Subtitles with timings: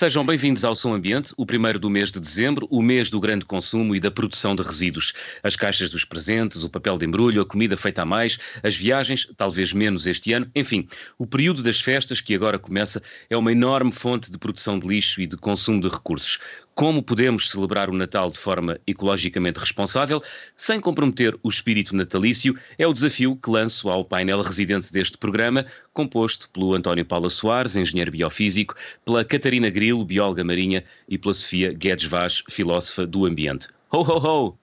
[0.00, 3.44] Sejam bem-vindos ao Som Ambiente, o primeiro do mês de dezembro, o mês do grande
[3.44, 5.12] consumo e da produção de resíduos.
[5.42, 9.28] As caixas dos presentes, o papel de embrulho, a comida feita a mais, as viagens,
[9.36, 13.92] talvez menos este ano, enfim, o período das festas que agora começa é uma enorme
[13.92, 16.38] fonte de produção de lixo e de consumo de recursos.
[16.74, 20.22] Como podemos celebrar o Natal de forma ecologicamente responsável,
[20.56, 25.66] sem comprometer o espírito natalício, é o desafio que lanço ao painel residente deste programa,
[25.92, 31.72] composto pelo António Paula Soares, engenheiro biofísico, pela Catarina Grilo, bióloga marinha, e pela Sofia
[31.72, 33.68] Guedes Vaz, filósofa do ambiente.
[33.90, 34.58] Ho, ho, ho!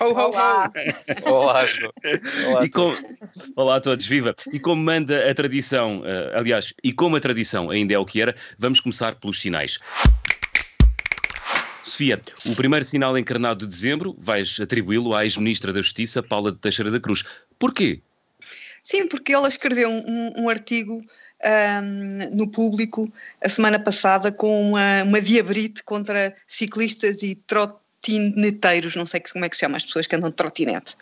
[0.00, 0.72] Ho, ho, Olá.
[1.26, 1.64] Olá,
[2.46, 2.92] Olá, E com...
[3.54, 4.34] Olá a todos, viva!
[4.52, 8.20] E como manda a tradição, eh, aliás, e como a tradição ainda é o que
[8.20, 9.78] era, vamos começar pelos sinais.
[11.92, 16.56] Sofia, o primeiro sinal encarnado de dezembro vais atribuí-lo à ex-ministra da Justiça, Paula de
[16.56, 17.22] Teixeira da Cruz.
[17.58, 18.00] Porquê?
[18.82, 21.04] Sim, porque ela escreveu um, um artigo
[21.44, 23.12] um, no público
[23.44, 29.44] a semana passada com uma, uma diabrite contra ciclistas e trote trotineteiros, não sei como
[29.44, 30.96] é que se chama as pessoas que andam de trotinete.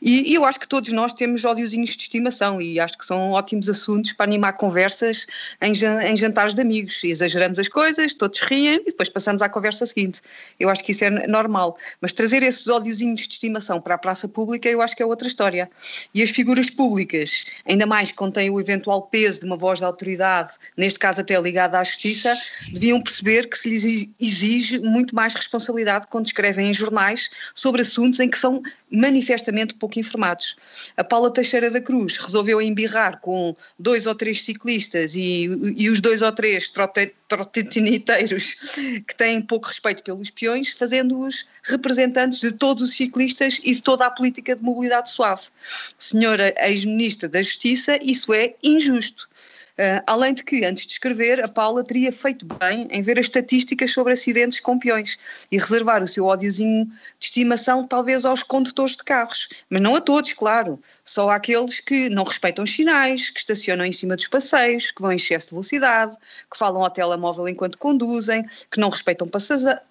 [0.00, 3.32] E, e, eu acho que todos nós temos ódiozinhos de estimação e acho que são
[3.32, 5.26] ótimos assuntos para animar conversas
[5.60, 7.04] em, em jantares de amigos.
[7.04, 10.22] Exageramos as coisas, todos riem e depois passamos à conversa seguinte.
[10.58, 11.76] Eu acho que isso é normal.
[12.00, 15.28] Mas trazer esses ódiozinhos de estimação para a praça pública eu acho que é outra
[15.28, 15.70] história.
[16.14, 19.86] E as figuras públicas, ainda mais que contêm o eventual peso de uma voz da
[19.86, 22.34] autoridade, neste caso até ligada à justiça,
[22.72, 27.82] deviam perceber que se lhes exige muito mais responsabilidade quando escrevem escrevem em jornais sobre
[27.82, 30.56] assuntos em que são manifestamente pouco informados.
[30.96, 36.00] A Paula Teixeira da Cruz resolveu embirrar com dois ou três ciclistas e, e os
[36.00, 36.72] dois ou três
[37.28, 38.54] trotiniteiros
[39.06, 44.06] que têm pouco respeito pelos peões, fazendo-os representantes de todos os ciclistas e de toda
[44.06, 45.42] a política de mobilidade suave.
[45.98, 49.28] Senhora ex-ministra da Justiça, isso é injusto.
[49.78, 53.26] Uh, além de que, antes de escrever, a Paula teria feito bem em ver as
[53.26, 55.18] estatísticas sobre acidentes com peões
[55.52, 60.00] e reservar o seu ódiozinho de estimação talvez aos condutores de carros, mas não a
[60.00, 64.90] todos, claro, só àqueles que não respeitam os sinais, que estacionam em cima dos passeios,
[64.90, 66.16] que vão em excesso de velocidade,
[66.50, 69.28] que falam ao telemóvel enquanto conduzem, que não respeitam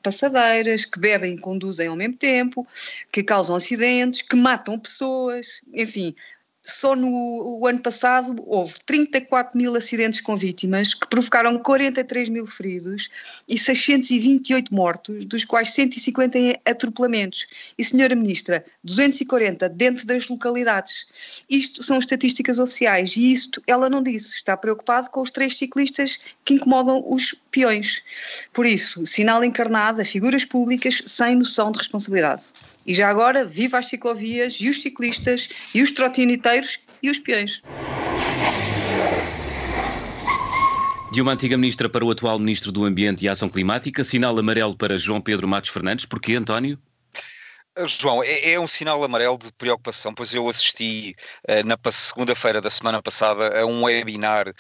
[0.02, 2.68] passadeiras, que bebem e conduzem ao mesmo tempo,
[3.12, 6.16] que causam acidentes, que matam pessoas, enfim,
[6.66, 13.08] só no ano passado houve 34 mil acidentes com vítimas, que provocaram 43 mil feridos
[13.48, 17.46] e 628 mortos, dos quais 150 em atropelamentos.
[17.78, 21.06] E, Senhora Ministra, 240 dentro das localidades.
[21.48, 24.34] Isto são estatísticas oficiais e isto ela não disse.
[24.36, 28.02] Está preocupado com os três ciclistas que incomodam os peões.
[28.52, 32.42] Por isso, sinal encarnado a figuras públicas sem noção de responsabilidade.
[32.86, 37.62] E já agora, viva as ciclovias e os ciclistas e os trotineteiros e os peões.
[41.12, 44.76] De uma antiga ministra para o atual ministro do Ambiente e Ação Climática, sinal amarelo
[44.76, 46.06] para João Pedro Matos Fernandes.
[46.06, 46.78] Porquê, António?
[47.84, 51.14] João, é, é, um sinal amarelo de preocupação, pois eu assisti
[51.44, 54.54] uh, na segunda-feira da semana passada a um webinar uh,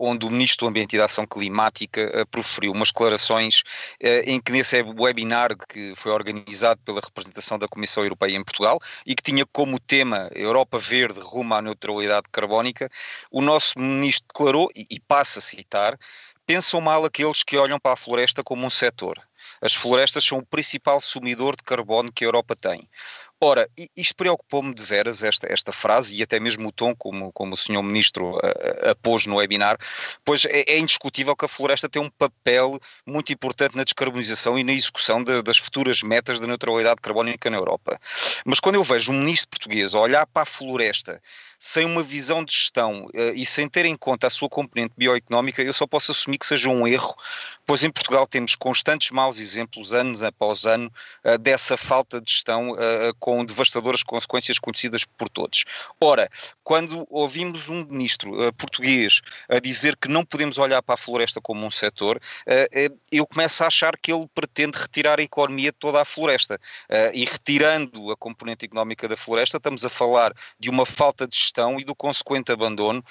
[0.00, 3.62] onde o Ministro do Ambiente e da Ação Climática uh, proferiu umas declarações
[4.24, 9.14] em que nesse webinar que foi organizado pela representação da Comissão Europeia em Portugal e
[9.14, 12.90] que tinha como tema Europa Verde rumo à neutralidade carbónica,
[13.30, 15.96] o nosso Ministro declarou, e, e passa a citar,
[16.44, 19.20] pensam mal aqueles que olham para a floresta como um setor
[19.60, 22.88] as florestas são o principal sumidor de carbono que a Europa tem.
[23.40, 27.54] Ora, isto preocupou-me de veras, esta, esta frase, e até mesmo o tom como, como
[27.54, 29.78] o senhor ministro a, a, a pôs no webinar,
[30.24, 34.64] pois é, é, indiscutível que a floresta tem um papel muito importante na descarbonização e
[34.64, 38.00] na execução de, das futuras metas da neutralidade carbónica na Europa.
[38.44, 41.22] Mas quando eu vejo um ministro português olhar para a floresta
[41.60, 45.60] sem uma visão de gestão uh, e sem ter em conta a sua componente bioeconómica,
[45.62, 47.16] eu só posso assumir que seja um erro,
[47.66, 50.92] pois em Portugal temos constantes maus exemplos, anos após ano,
[51.24, 52.72] uh, dessa falta de gestão
[53.28, 55.66] com devastadoras consequências conhecidas por todos.
[56.00, 56.30] Ora,
[56.64, 59.20] quando ouvimos um ministro português
[59.50, 62.18] a dizer que não podemos olhar para a floresta como um setor,
[63.12, 66.58] eu começo a achar que ele pretende retirar a economia toda a floresta.
[67.12, 71.78] e retirando a componente económica da floresta, estamos a falar de uma falta de gestão
[71.78, 73.04] e do consequente abandono,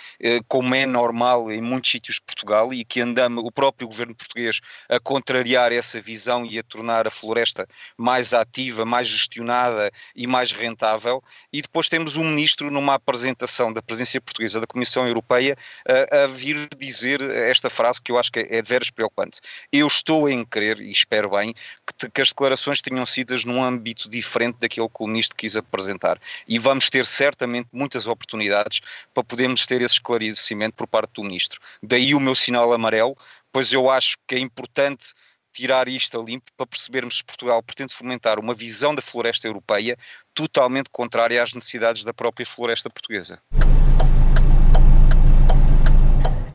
[0.48, 4.62] como é normal em muitos sítios de Portugal e que andamos, o próprio governo português,
[4.90, 10.52] a contrariar essa visão e a tornar a floresta mais ativa, mais gestionada e mais
[10.52, 11.24] rentável.
[11.54, 15.58] E depois temos um ministro, numa apresentação da presidência portuguesa da Comissão Europeia,
[15.88, 19.40] a, a vir dizer esta frase que eu acho que é, de veras preocupante.
[19.72, 21.54] Eu estou em crer, e espero bem,
[21.98, 26.20] que, que as declarações tenham sido num âmbito diferente daquele que o ministro quis apresentar
[26.48, 28.82] e vamos ter certamente muitas oportunidades
[29.14, 31.60] para podermos ter esse esclarecimento por parte do Ministro.
[31.84, 33.16] Daí o meu sinal amarelo,
[33.52, 35.14] pois eu acho que é importante
[35.58, 39.98] tirar isto a limpo para percebermos se Portugal pretende fomentar uma visão da floresta europeia
[40.32, 43.42] totalmente contrária às necessidades da própria floresta portuguesa.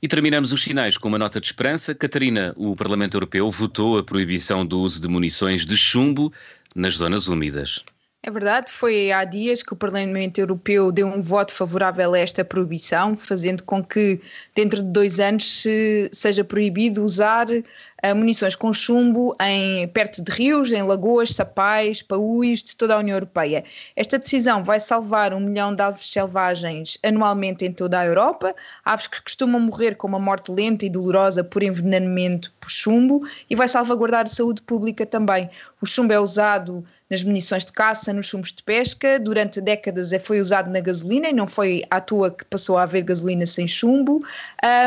[0.01, 1.95] E terminamos os sinais com uma nota de esperança.
[1.97, 6.33] Catarina, o Parlamento Europeu votou a proibição do uso de munições de chumbo
[6.75, 7.85] nas zonas úmidas.
[8.25, 12.45] É verdade, foi há dias que o Parlamento Europeu deu um voto favorável a esta
[12.45, 14.21] proibição, fazendo com que
[14.55, 20.31] dentro de dois anos se, seja proibido usar uh, munições com chumbo em, perto de
[20.31, 23.65] rios, em lagoas, sapais, paúis de toda a União Europeia.
[23.97, 28.55] Esta decisão vai salvar um milhão de aves selvagens anualmente em toda a Europa,
[28.85, 33.57] aves que costumam morrer com uma morte lenta e dolorosa por envenenamento por chumbo, e
[33.57, 35.51] vai salvaguardar a saúde pública também.
[35.81, 39.21] O chumbo é usado nas munições de caça, nos chumbos de pesca.
[39.21, 42.85] Durante décadas é, foi usado na gasolina e não foi à toa que passou a
[42.85, 44.25] haver gasolina sem chumbo.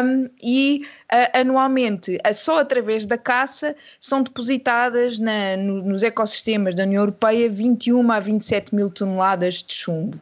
[0.03, 0.81] Um, e
[1.13, 7.47] uh, anualmente, só através da caça, são depositadas na, no, nos ecossistemas da União Europeia
[7.47, 10.19] 21 a 27 mil toneladas de chumbo.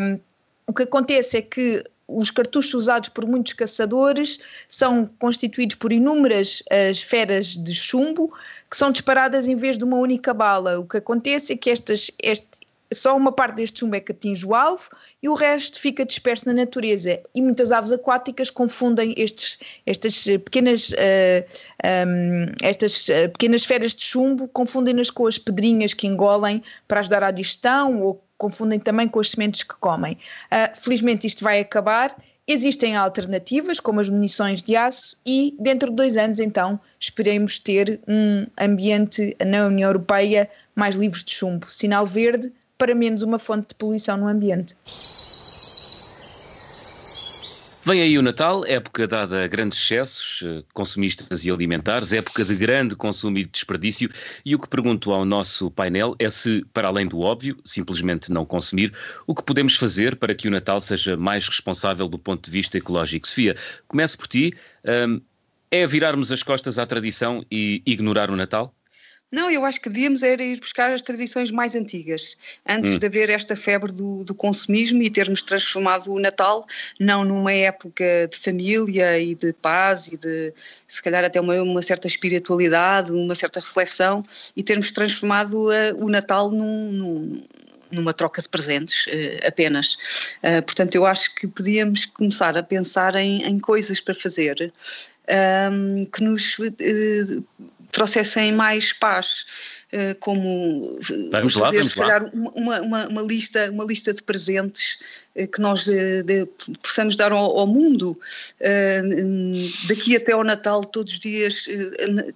[0.00, 0.18] Um,
[0.66, 6.62] o que acontece é que os cartuchos usados por muitos caçadores são constituídos por inúmeras
[6.70, 8.32] uh, esferas de chumbo
[8.70, 10.78] que são disparadas em vez de uma única bala.
[10.78, 12.46] O que acontece é que estas, este,
[12.92, 14.88] só uma parte deste chumbo é que atinge o alvo
[15.22, 17.20] e o resto fica disperso na natureza.
[17.34, 21.44] E muitas aves aquáticas confundem estes, estas pequenas, uh,
[21.84, 27.24] um, ehm, estas pequenas esferas de chumbo, confundem-nas com as pedrinhas que engolem para ajudar
[27.24, 30.14] à digestão ou confundem também com as sementes que comem.
[30.46, 32.16] Uh, felizmente isto vai acabar.
[32.48, 37.98] Existem alternativas, como as munições de aço, e dentro de dois anos, então, esperemos ter
[38.06, 41.66] um ambiente na União Europeia mais livre de chumbo.
[41.66, 44.76] Sinal verde para menos uma fonte de poluição no ambiente.
[47.86, 52.56] Vem aí o Natal, época dada a grandes excessos eh, consumistas e alimentares, época de
[52.56, 54.10] grande consumo e desperdício,
[54.44, 58.44] e o que pergunto ao nosso painel é se, para além do óbvio, simplesmente não
[58.44, 58.92] consumir,
[59.24, 62.76] o que podemos fazer para que o Natal seja mais responsável do ponto de vista
[62.76, 63.28] ecológico.
[63.28, 63.54] Sofia,
[63.86, 64.52] começo por ti.
[65.70, 68.75] É virarmos as costas à tradição e ignorar o Natal?
[69.30, 72.36] Não, eu acho que devíamos era ir buscar as tradições mais antigas,
[72.66, 72.98] antes hum.
[72.98, 76.64] de haver esta febre do, do, consumismo e termos transformado o Natal
[77.00, 80.54] não numa época de família e de paz e de,
[80.86, 84.22] se calhar, até uma, uma certa espiritualidade, uma certa reflexão
[84.54, 87.42] e termos transformado uh, o Natal num, num
[87.90, 89.94] numa troca de presentes uh, apenas.
[90.42, 94.72] Uh, portanto, eu acho que podíamos começar a pensar em, em coisas para fazer
[95.28, 97.44] um, que nos uh,
[97.90, 99.44] trouxessem mais paz.
[99.92, 100.82] Eh, como
[101.30, 104.98] vamos fazer, lá, vamos se calhar, uma, uma, uma, lista, uma lista de presentes
[105.44, 106.46] que nós de, de,
[106.82, 108.18] possamos dar ao, ao mundo
[108.60, 109.02] eh,
[109.88, 111.66] daqui até ao Natal, todos os dias,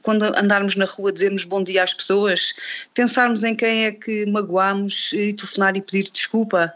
[0.03, 2.53] quando andarmos na rua, dizermos bom dia às pessoas,
[2.93, 6.73] pensarmos em quem é que magoamos e telefonar e pedir desculpa,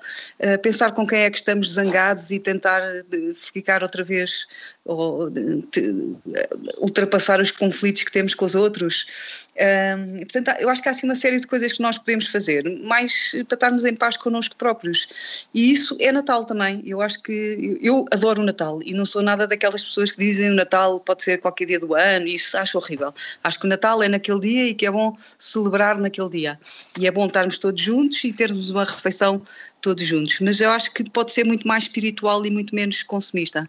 [0.62, 2.80] pensar com quem é que estamos zangados e tentar
[3.36, 4.46] ficar outra vez
[4.84, 5.30] ou
[6.78, 9.06] ultrapassar os conflitos que temos com os outros.
[10.20, 13.34] portanto, eu acho que há assim uma série de coisas que nós podemos fazer, mais
[13.48, 15.46] para estarmos em paz connosco próprios.
[15.54, 16.82] E isso é Natal também.
[16.86, 20.50] Eu acho que eu adoro o Natal e não sou nada daquelas pessoas que dizem
[20.50, 23.12] o Natal pode ser qualquer dia do ano, isso acho horrível.
[23.42, 26.58] Acho que o Natal é naquele dia e que é bom celebrar naquele dia.
[26.98, 29.42] E é bom estarmos todos juntos e termos uma refeição
[29.84, 33.68] todos juntos, mas eu acho que pode ser muito mais espiritual e muito menos consumista.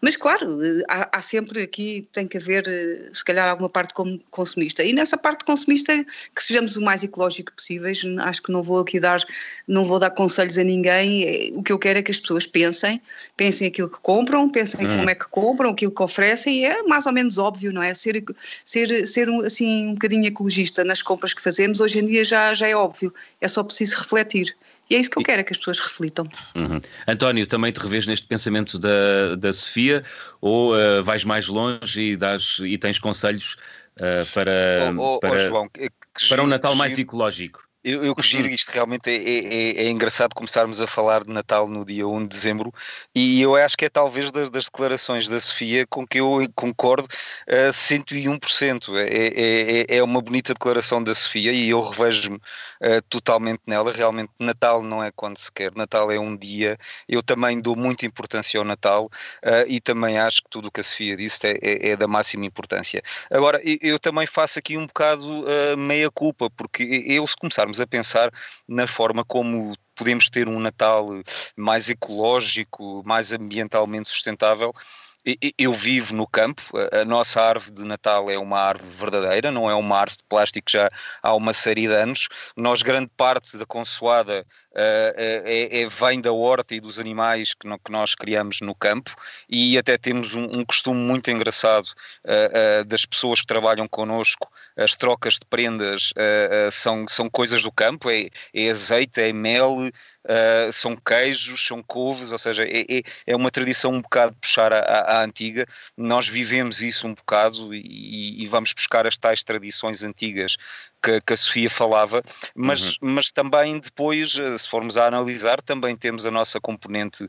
[0.00, 3.92] Mas claro, há, há sempre aqui, tem que haver eh, se calhar alguma parte
[4.30, 5.92] consumista e nessa parte consumista
[6.34, 9.22] que sejamos o mais ecológico possíveis, acho que não vou aqui dar,
[9.68, 12.46] não vou dar conselhos a ninguém, é, o que eu quero é que as pessoas
[12.46, 12.98] pensem,
[13.36, 14.96] pensem aquilo que compram, pensem hum.
[14.96, 17.92] como é que compram, aquilo que oferecem, é mais ou menos óbvio, não é?
[17.92, 18.24] Ser,
[18.64, 22.66] ser, ser assim um bocadinho ecologista nas compras que fazemos, hoje em dia já, já
[22.66, 23.12] é óbvio,
[23.42, 24.56] é só preciso refletir.
[24.90, 26.28] E é isso que eu quero, é que as pessoas reflitam.
[26.56, 26.80] Uhum.
[27.06, 30.02] António, também te revês neste pensamento da, da Sofia
[30.40, 33.56] ou uh, vais mais longe e, dás, e tens conselhos
[33.96, 37.69] uh, para, oh, oh, para, oh, João, que, que para um Natal mais ecológico?
[37.82, 38.54] Eu, eu giro uhum.
[38.54, 42.22] isto realmente é, é, é, é, engraçado começarmos a falar de Natal no dia 1
[42.22, 42.74] de dezembro
[43.14, 47.08] e eu acho que é talvez das, das declarações da Sofia com que eu concordo
[47.48, 48.96] a 101%.
[48.96, 53.92] É, é, é, é uma bonita declaração da Sofia e eu revejo-me uh, totalmente nela.
[53.92, 56.76] Realmente, Natal não é quando se quer, Natal é um dia.
[57.08, 60.80] Eu também dou muita importância ao Natal uh, e também acho que tudo o que
[60.80, 63.02] a Sofia disse é, é, é da máxima importância.
[63.30, 67.80] Agora, eu, eu, também faço aqui um bocado uh, meia-culpa, porque eu, se começar começarmos
[67.80, 68.32] a pensar
[68.68, 71.08] na forma como podemos ter um Natal
[71.56, 74.72] mais ecológico, mais ambientalmente sustentável,
[75.58, 76.62] eu vivo no campo,
[76.92, 80.70] a nossa árvore de Natal é uma árvore verdadeira, não é uma árvore de plástico
[80.70, 80.90] já
[81.22, 82.28] há uma série de anos.
[82.56, 87.78] Nós, grande parte da consoada é, é, vem da horta e dos animais que, no,
[87.78, 89.14] que, nós criamos no campo
[89.48, 91.88] e até temos um, um costume muito engraçado
[92.86, 96.12] das pessoas que trabalham connosco, as trocas de prendas
[96.70, 99.90] são, são coisas do campo, é, é azeite, é mel,
[100.22, 104.70] Uh, são queijos, são couves, ou seja, é, é, é uma tradição um bocado puxar
[104.70, 105.66] à, antiga.
[105.96, 110.58] Nós vivemos isso um bocado e, e, vamos buscar as tais tradições antigas
[111.02, 112.22] que, que a Sofia falava,
[112.54, 113.14] mas, uhum.
[113.14, 117.28] mas também depois, eh, se formos a analisar, também temos a nossa componente uh,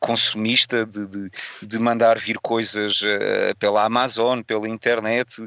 [0.00, 1.30] consumista de, de,
[1.62, 5.46] de, mandar vir coisas uh, pela Amazon, pela internet,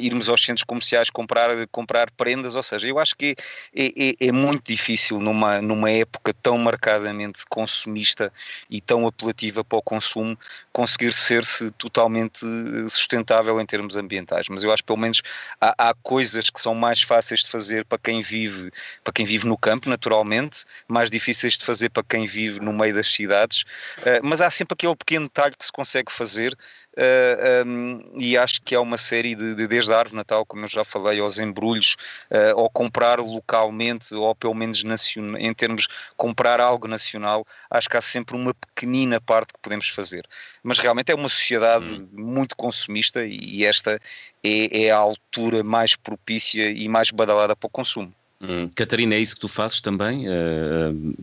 [0.00, 3.36] irmos aos centros comerciais comprar, comprar prendas, ou seja, eu acho que
[3.74, 8.32] é, é, é muito difícil numa, numa época tão marcadamente consumista
[8.68, 10.38] e tão apelativa para o consumo
[10.72, 12.40] conseguir ser-se totalmente
[12.88, 15.22] sustentável em termos ambientais, mas eu acho que pelo menos
[15.60, 19.46] há, há coisas que são mais fáceis de fazer para quem vive, para quem vive
[19.46, 23.62] no campo, naturalmente, mais difíceis de fazer para quem vive no meio das cidades,
[23.98, 26.56] uh, mas há sempre aquele pequeno detalhe que se consegue fazer
[26.96, 30.46] uh, eh, um, e acho que é uma série de, de, desde a árvore natal,
[30.46, 31.96] como eu já falei, aos embrulhos,
[32.30, 37.96] uh, ou comprar localmente, ou pelo menos nacional, em termos comprar algo nacional, acho que
[37.96, 40.26] há sempre uma pequenina parte que podemos fazer.
[40.62, 42.08] Mas realmente é uma sociedade hum.
[42.12, 44.00] muito consumista e esta
[44.42, 48.12] é, é a altura mais propícia e mais badalada para o consumo.
[48.40, 48.68] Hum.
[48.74, 50.26] Catarina, é isso que tu fazes também?
[50.28, 51.14] Uh,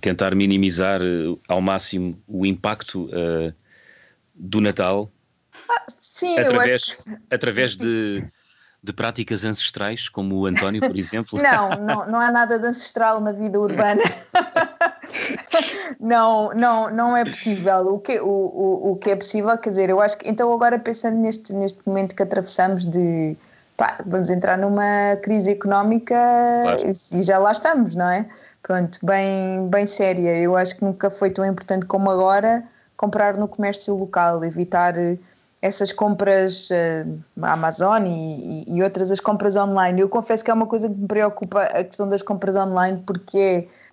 [0.00, 3.52] tentar minimizar uh, ao máximo o impacto uh,
[4.34, 5.10] do Natal?
[5.68, 7.18] Ah, sim, através, que...
[7.30, 8.24] através de,
[8.82, 11.40] de práticas ancestrais, como o António, por exemplo?
[11.40, 14.02] não, não, não há nada de ancestral na vida urbana.
[16.00, 17.94] não, não, não é possível.
[17.94, 20.28] O que, o, o, o que é possível, quer dizer, eu acho que.
[20.28, 23.36] Então, agora pensando neste, neste momento que atravessamos de.
[23.76, 26.92] Pá, vamos entrar numa crise económica claro.
[27.12, 28.24] e já lá estamos, não é?
[28.62, 30.38] Pronto, bem, bem séria.
[30.38, 32.62] Eu acho que nunca foi tão importante como agora
[32.96, 35.18] comprar no comércio local, evitar eh,
[35.60, 40.00] essas compras uh, Amazon e, e, outras as compras online.
[40.00, 43.38] Eu confesso que é uma coisa que me preocupa a questão das compras online porque
[43.38, 43.84] é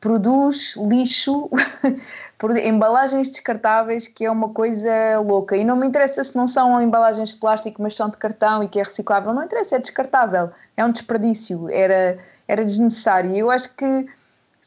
[0.00, 1.50] produz lixo,
[2.64, 4.90] embalagens descartáveis, que é uma coisa
[5.20, 5.56] louca.
[5.56, 8.68] E não me interessa se não são embalagens de plástico, mas são de cartão e
[8.68, 9.34] que é reciclável.
[9.34, 10.50] Não interessa, é descartável.
[10.76, 11.68] É um desperdício.
[11.70, 13.36] Era, era desnecessário.
[13.36, 14.06] Eu acho que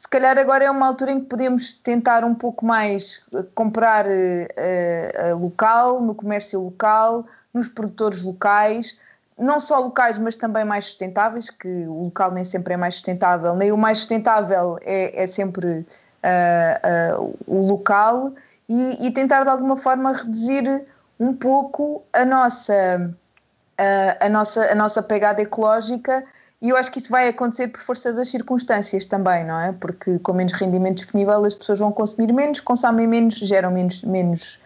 [0.04, 5.32] se calhar agora é uma altura em que podemos tentar um pouco mais comprar uh,
[5.32, 8.98] uh, local, no comércio local, nos produtores locais
[9.38, 13.56] não só locais, mas também mais sustentáveis, que o local nem sempre é mais sustentável,
[13.56, 15.84] nem o mais sustentável é, é sempre
[16.22, 18.32] uh, o local,
[18.68, 20.84] e, e, tentar de alguma forma reduzir
[21.18, 23.12] um pouco a nossa,
[24.20, 26.24] a nossa, a nossa pegada ecológica.
[26.64, 29.72] E eu acho que isso vai acontecer por força das circunstâncias também, não é?
[29.72, 34.58] Porque com menos rendimento disponível as pessoas vão consumir menos, consomem menos, geram menos, menos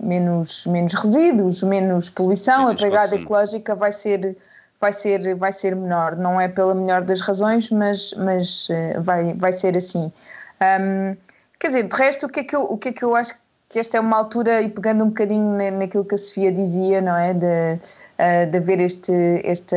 [0.00, 3.22] menos, menos resíduos, menos poluição, menos a pegada consumo.
[3.24, 4.36] ecológica vai ser,
[4.80, 6.16] vai, ser, vai ser menor.
[6.16, 10.12] Não é pela melhor das razões, mas, mas eh, vai, vai ser assim.
[10.60, 11.16] Um,
[11.58, 13.34] quer dizer, de resto, o que, é que eu, o que é que eu acho
[13.68, 17.16] que esta é uma altura, e pegando um bocadinho naquilo que a Sofia dizia, não
[17.16, 17.34] é?
[17.34, 17.80] De,
[18.18, 19.12] uh, de haver este,
[19.44, 19.76] este.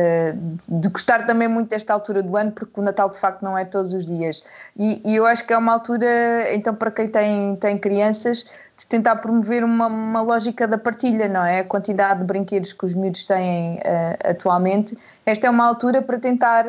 [0.68, 3.64] de gostar também muito desta altura do ano, porque o Natal de facto não é
[3.64, 4.42] todos os dias.
[4.78, 8.86] E, e eu acho que é uma altura, então, para quem tem, tem crianças, de
[8.86, 11.60] tentar promover uma, uma lógica da partilha, não é?
[11.60, 14.96] A quantidade de brinquedos que os miúdos têm uh, atualmente.
[15.26, 16.64] Esta é uma altura para tentar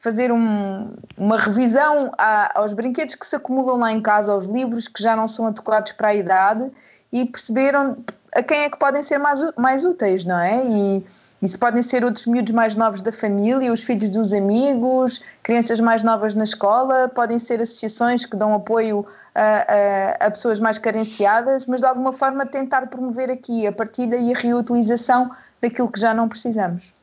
[0.00, 4.88] fazer um, uma revisão a, aos brinquedos que se acumulam lá em casa, aos livros
[4.88, 6.68] que já não são adequados para a idade
[7.12, 7.98] e perceberam
[8.34, 10.64] a quem é que podem ser mais, mais úteis, não é?
[10.66, 11.04] E,
[11.42, 15.80] e se podem ser outros miúdos mais novos da família, os filhos dos amigos, crianças
[15.80, 20.78] mais novas na escola, podem ser associações que dão apoio a, a, a, pessoas mais
[20.78, 26.00] carenciadas, mas de alguma forma tentar promover aqui a partilha e a reutilização daquilo que
[26.00, 26.94] já não precisamos.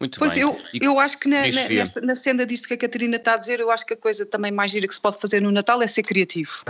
[0.00, 0.42] Muito pois bem.
[0.42, 3.36] eu, eu acho que na, na, nesta, na senda disto que a Catarina está a
[3.36, 5.80] dizer, eu acho que a coisa também mais gira que se pode fazer no Natal
[5.80, 6.64] é ser criativo.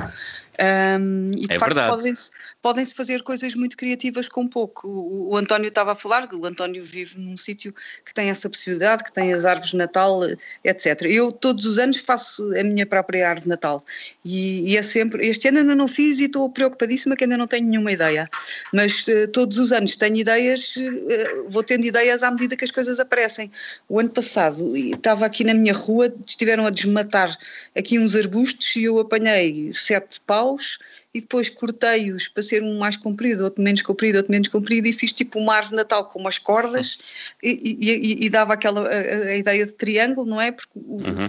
[0.58, 2.30] Um, e de é facto podem-se
[2.62, 4.88] podem -se fazer coisas muito criativas com pouco.
[4.88, 9.04] O, o António estava a falar, o António vive num sítio que tem essa possibilidade,
[9.04, 10.20] que tem as árvores de Natal,
[10.64, 11.02] etc.
[11.02, 13.84] Eu todos os anos faço a minha própria árvore de Natal
[14.24, 15.26] e, e é sempre.
[15.26, 18.28] Este ano ainda não fiz e estou preocupadíssima que ainda não tenho nenhuma ideia.
[18.72, 22.70] Mas uh, todos os anos tenho ideias, uh, vou tendo ideias à medida que as
[22.70, 23.50] coisas aparecem.
[23.88, 27.36] O ano passado estava aqui na minha rua, estiveram a desmatar
[27.76, 30.78] aqui uns arbustos e eu apanhei sete pau paus
[31.12, 34.92] e depois cortei-os para ser um mais comprido, outro menos comprido, outro menos comprido e
[34.92, 36.98] fiz tipo uma árvore de Natal com umas cordas
[37.42, 40.52] e, e, e, dava aquela a, a, ideia de triângulo, não é?
[40.52, 41.28] Porque o, uhum.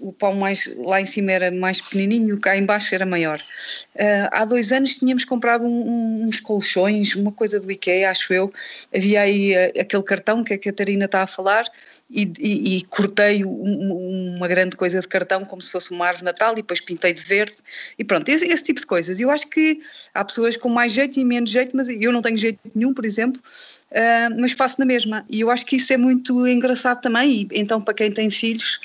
[0.00, 3.40] o pau mais lá em cima era mais pequenininho, cá embaixo era maior.
[3.94, 8.52] Uh, há dois anos tínhamos comprado um, uns colchões, uma coisa do Ikea, acho eu.
[8.94, 11.64] Havia aí uh, aquele cartão que a Catarina está a falar
[12.10, 16.24] e, e, e cortei um, uma grande coisa de cartão como se fosse uma árvore
[16.24, 17.56] natal e depois pintei de verde
[17.98, 19.20] e pronto, esse, esse, tipo de coisas.
[19.20, 19.80] Eu acho que
[20.14, 23.04] há pessoas com mais jeito e menos jeito, mas eu não tenho jeito nenhum, por
[23.04, 23.42] exemplo,
[23.90, 25.24] uh, mas faço na mesma.
[25.28, 27.42] E eu acho que isso é muito engraçado também.
[27.42, 28.80] E, então, para quem tem filhos,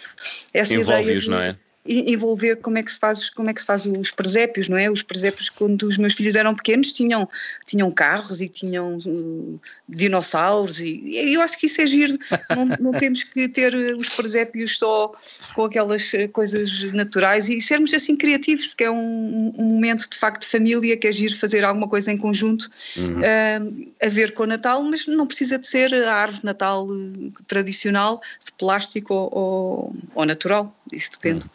[0.54, 1.56] essa Envolve-os, não é?
[1.86, 4.90] Envolver como é que se faz como é que se faz os presépios não é?
[4.90, 7.28] Os presépios quando os meus filhos eram pequenos tinham
[7.66, 12.18] tinham carros e tinham uh, dinossauros e, eu acho que isso é giro.
[12.56, 15.12] Não, não, temos que ter os presépios só
[15.56, 20.44] com aquelas coisas naturais e sermos assim criativos porque é um, um momento de facto
[20.44, 23.20] de família que é giro fazer alguma coisa em conjunto uhum.
[23.20, 26.88] uh, a ver com o Natal mas não precisa de ser a árvore de Natal
[26.88, 31.52] uh, tradicional de plástico ou, ou, ou natural isso depende uhum.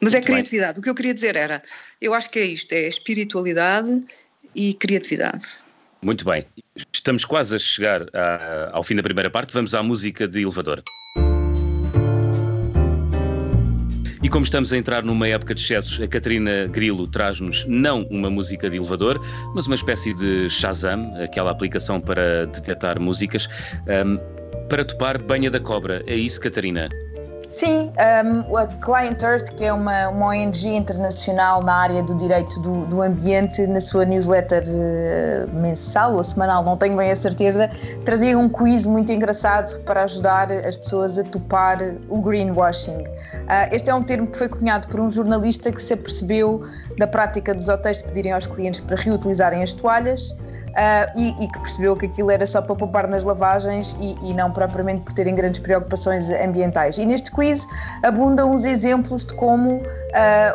[0.00, 0.74] Mas é criatividade.
[0.74, 0.80] Bem.
[0.80, 1.62] O que eu queria dizer era,
[2.00, 4.04] eu acho que é isto, é espiritualidade
[4.54, 5.46] e criatividade.
[6.00, 6.46] Muito bem.
[6.92, 9.52] Estamos quase a chegar a, ao fim da primeira parte.
[9.52, 10.82] Vamos à música de elevador.
[14.22, 18.28] E como estamos a entrar numa época de excessos, a Catarina Grilo traz-nos não uma
[18.28, 19.20] música de elevador,
[19.54, 23.48] mas uma espécie de Shazam, aquela aplicação para detectar músicas,
[23.86, 24.18] um,
[24.68, 26.02] para topar Banha da Cobra.
[26.06, 26.88] É isso, Catarina?
[27.48, 27.90] Sim,
[28.26, 32.84] um, a Client Earth, que é uma, uma ONG internacional na área do direito do,
[32.84, 37.70] do ambiente, na sua newsletter uh, mensal ou semanal, não tenho bem a certeza,
[38.04, 41.78] trazia um quiz muito engraçado para ajudar as pessoas a topar
[42.10, 42.98] o greenwashing.
[42.98, 46.66] Uh, este é um termo que foi cunhado por um jornalista que se apercebeu
[46.98, 50.36] da prática dos hotéis de pedirem aos clientes para reutilizarem as toalhas
[50.78, 54.32] uh, e, e, que percebeu que aquilo era só para poupar nas lavagens e, e,
[54.32, 56.98] não propriamente por terem grandes preocupações ambientais.
[56.98, 57.66] E neste quiz
[58.02, 59.82] abundam os exemplos de como uh,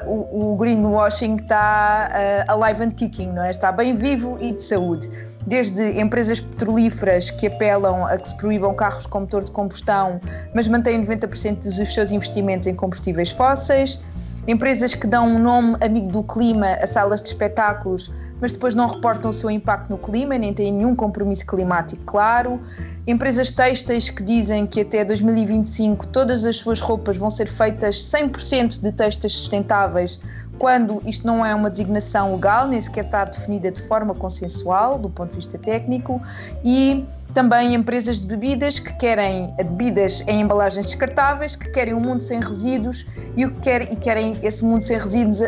[0.08, 2.10] o, o, greenwashing está
[2.48, 3.52] uh, alive and kicking, não é?
[3.52, 5.10] está bem vivo e de saúde.
[5.46, 10.22] Desde empresas petrolíferas que apelam a que se proíbam carros com motor de combustão,
[10.54, 14.02] mas mantêm 90% dos seus investimentos em combustíveis fósseis,
[14.48, 18.10] empresas que dão um nome amigo do clima a salas de espetáculos
[18.44, 22.60] mas depois não reportam o seu impacto no clima, nem têm nenhum compromisso climático claro.
[23.08, 28.82] Empresas têxteis que dizem que até 2025 todas as suas roupas vão ser feitas 100%
[28.82, 30.20] de textas sustentáveis,
[30.60, 35.10] quando isto não é uma designação legal, nem sequer está definida de forma consensual, do
[35.10, 36.22] ponto de vista técnico,
[36.66, 42.22] e também empresas de bebidas que querem bebidas em embalagens descartáveis, que querem um mundo
[42.22, 45.42] sem resíduos e, o que quer, e querem esse mundo sem resíduos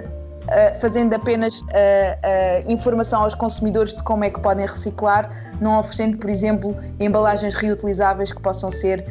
[0.45, 5.29] uh, fazendo apenas uh, uh, informação aos consumidores de como é que podem reciclar,
[5.59, 9.05] não oferecendo, por exemplo, embalagens reutilizáveis que possam ser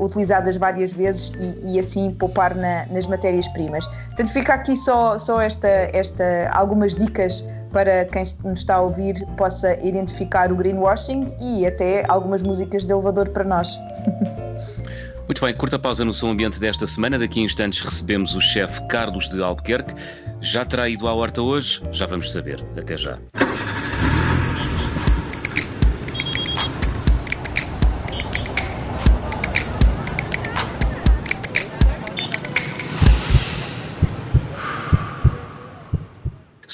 [0.00, 3.86] utilizadas várias vezes e, e assim poupar na, nas matérias-primas.
[3.86, 9.22] Portanto, fica aqui só, só esta, esta, algumas dicas para quem nos está a ouvir
[9.36, 13.78] possa identificar o greenwashing e até algumas músicas de elevador para nós.
[15.26, 17.18] Muito bem, curta pausa no som ambiente desta semana.
[17.18, 19.92] Daqui a instantes recebemos o chefe Carlos de Albuquerque.
[20.40, 21.82] Já terá ido à horta hoje?
[21.90, 22.64] Já vamos saber.
[22.78, 23.18] Até já.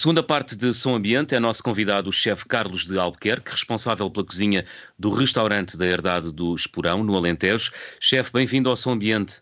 [0.03, 4.27] Segunda parte de Som Ambiente é nosso convidado o chefe Carlos de Albuquerque, responsável pela
[4.27, 4.65] cozinha
[4.99, 7.71] do restaurante da Herdade do Esporão, no Alentejo.
[8.01, 9.41] Chefe, bem-vindo ao Som Ambiente.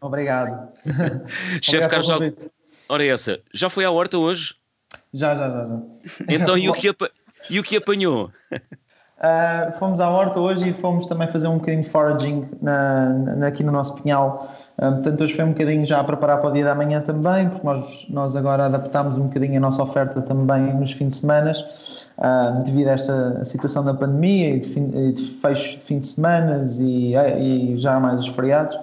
[0.00, 0.68] Obrigado.
[1.60, 2.48] chefe Carlos Albuquerque.
[2.88, 4.54] Ora é essa, já foi à horta hoje?
[5.12, 5.66] Já, já, já.
[5.66, 6.24] já.
[6.28, 6.88] Então, e o que,
[7.50, 8.30] e o que apanhou?
[9.18, 13.46] Uh, fomos à horta hoje e fomos também fazer um bocadinho de foraging na, na,
[13.46, 14.54] aqui no nosso pinhal.
[14.76, 17.48] Uh, portanto, hoje foi um bocadinho já a preparar para o dia da manhã também,
[17.48, 21.52] porque nós, nós agora adaptámos um bocadinho a nossa oferta também nos fins de semana,
[21.52, 26.08] uh, devido a esta situação da pandemia e de, fim, de fecho de fim de
[26.08, 28.78] semana e, e já mais os feriados.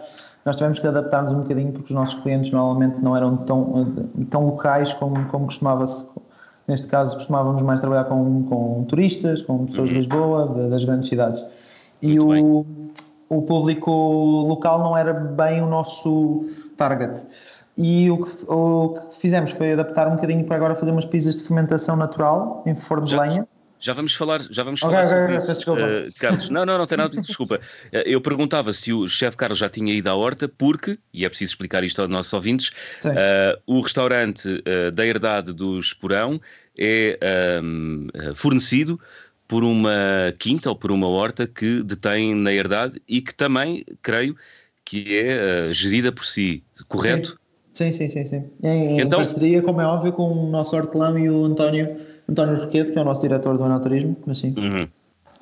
[0.46, 3.93] Nós tivemos que adaptar-nos um bocadinho porque os nossos clientes normalmente não eram tão,
[4.32, 6.06] tão locais como, como costumava-se
[6.67, 9.93] Neste caso, costumávamos mais trabalhar com, com turistas, com pessoas uhum.
[9.95, 11.43] de Lisboa, de, das grandes cidades.
[12.02, 12.65] E o,
[13.30, 16.45] o público local não era bem o nosso
[16.78, 17.23] target.
[17.78, 21.36] E o que, o que fizemos foi adaptar um bocadinho para agora fazer umas pizzas
[21.36, 23.47] de fermentação natural em forno de lenha.
[23.84, 26.48] Já vamos falar, já vamos falar okay, sobre okay, isso, uh, Carlos.
[26.50, 27.60] Não, não, não tem nada de desculpa.
[27.88, 31.30] Uh, eu perguntava se o chefe Carlos já tinha ido à horta, porque, e é
[31.30, 32.69] preciso explicar isto aos nossos ouvintes,
[33.04, 36.39] uh, o restaurante da Herdade do Esporão
[36.80, 37.19] é
[37.62, 38.98] um, fornecido
[39.50, 44.36] por uma quinta ou por uma horta que detém na herdade e que também, creio,
[44.86, 47.38] que é gerida por si, correto?
[47.74, 48.50] Sim, sim, sim, sim.
[48.63, 52.92] Em, então, parceria, como é óbvio, com o nosso hortelão e o António António Roquete,
[52.92, 54.54] que é o nosso diretor do Enoturismo, mas sim.
[54.58, 54.88] Uhum.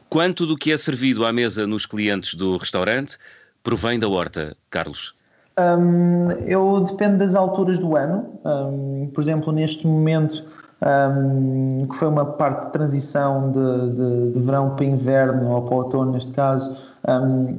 [0.10, 3.17] Quanto do que é servido à mesa nos clientes do restaurante
[3.63, 5.13] provém da horta, Carlos?
[5.58, 8.30] Um, eu depende das alturas do ano.
[8.44, 10.44] Um, por exemplo, neste momento,
[10.82, 15.76] um, que foi uma parte de transição de, de, de, verão para inverno ou para
[15.76, 16.76] outono, neste caso,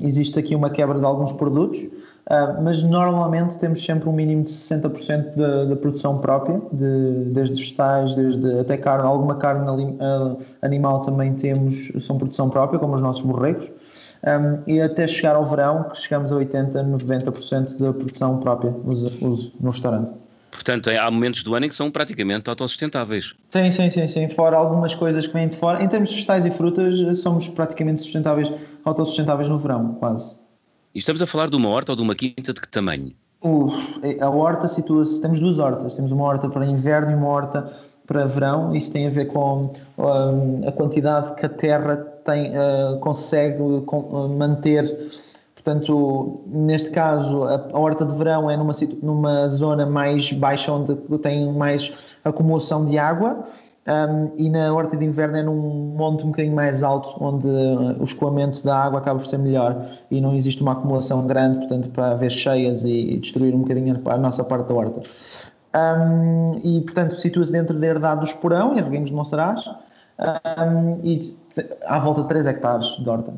[0.01, 1.87] existe aqui uma quebra de alguns produtos.
[2.31, 7.57] Uh, mas normalmente temos sempre um mínimo de 60% da, da produção própria, de, desde
[7.57, 13.03] vegetais, desde até carne, alguma carne uh, animal também temos, são produção própria, como os
[13.03, 13.71] nossos borregos,
[14.25, 19.13] um, e até chegar ao verão, que chegamos a 80%, 90% da produção própria uso,
[19.21, 20.15] uso no restaurante.
[20.53, 23.35] Portanto, há momentos do ano em que são praticamente autossustentáveis.
[23.49, 24.29] Sim, sim, sim, sim.
[24.29, 25.83] Fora algumas coisas que vêm de fora.
[25.83, 28.53] Em termos de vegetais e frutas, somos praticamente sustentáveis,
[28.85, 30.41] autossustentáveis no verão, quase.
[30.94, 33.12] E estamos a falar de uma horta ou de uma quinta de que tamanho?
[33.42, 33.72] Uh,
[34.20, 37.72] a horta situa-se, temos duas hortas, temos uma horta para inverno e uma horta
[38.07, 42.98] para verão, isso tem a ver com um, a quantidade que a terra tem, uh,
[43.00, 45.11] consegue uh, manter.
[45.55, 50.94] Portanto, neste caso, a, a, horta de verão é numa, numa zona mais baixa, onde
[51.18, 51.90] tem mais
[52.22, 53.44] acumulação de água,
[53.85, 58.05] um, e na horta de inverno é num monte um bocadinho mais alto, onde o
[58.05, 62.12] escoamento da água acaba por ser melhor e não existe uma acumulação grande, portanto, para
[62.12, 65.03] haver cheias e destruir um bocadinho a nossa parte da horta.
[65.75, 71.37] Um, e, portanto, situa-se dentro da herdade do Esporão, em Arguengos de Monsaraz, um, e
[71.85, 73.35] à volta de 3 hectares de horta.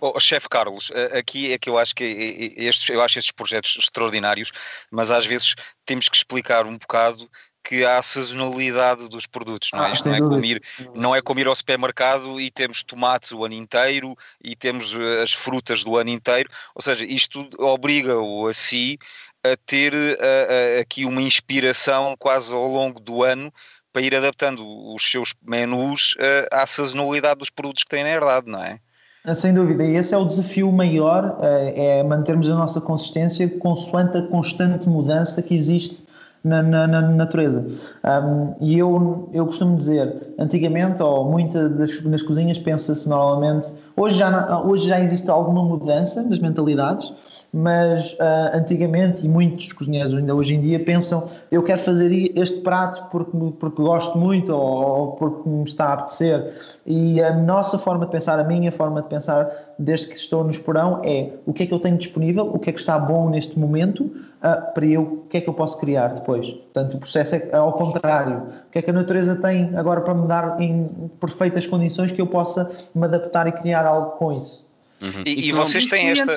[0.00, 4.52] Oh, chefe Carlos, aqui é que eu acho que estes, eu acho estes projetos extraordinários,
[4.90, 7.28] mas às vezes temos que explicar um bocado
[7.66, 9.88] que há a sazonalidade dos produtos, não é?
[9.88, 10.62] Ah, Isto não é, como ir,
[10.94, 15.22] não é como ir ao supermercado e temos tomates o ano inteiro e temos eh,
[15.22, 18.98] as frutas do ano inteiro, ou seja, isto obriga-o a si
[19.42, 23.52] a ter a, eh, a, aqui uma inspiração quase ao longo do ano
[23.92, 24.62] para ir adaptando
[24.94, 28.78] os seus menus eh, à sazonalidade dos produtos que têm na herdade, não é?
[29.24, 34.18] Ah, sem dúvida, e esse é o desafio maior, é mantermos a nossa consistência consoante
[34.18, 36.05] a constante mudança que existe
[36.46, 37.66] na, na, na natureza.
[38.04, 44.16] Um, e eu, eu costumo dizer, antigamente, ou muitas das, das cozinhas pensa-se normalmente, hoje
[44.16, 47.12] já, hoje já existe alguma mudança nas mentalidades,
[47.52, 52.60] mas uh, antigamente, e muitos cozinheiros ainda hoje em dia pensam, eu quero fazer este
[52.60, 56.54] prato porque, porque gosto muito ou, ou porque me está a apetecer.
[56.86, 60.50] E a nossa forma de pensar, a minha forma de pensar, desde que estou no
[60.50, 63.30] esporão, é o que é que eu tenho disponível, o que é que está bom
[63.30, 64.10] neste momento,
[64.42, 66.52] uh, para eu, o que é que eu posso criar depois.
[66.52, 68.48] Portanto, o processo é ao contrário.
[68.66, 70.88] O que é que a natureza tem agora para me dar em
[71.20, 74.66] perfeitas condições que eu possa me adaptar e criar algo com isso.
[75.02, 75.22] Uhum.
[75.26, 76.34] E, e, vocês têm esta